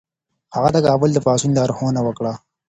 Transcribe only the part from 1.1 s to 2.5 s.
د پاڅون لارښوونه وکړه.